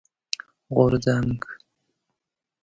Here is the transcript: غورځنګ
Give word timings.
غورځنګ 0.75 1.39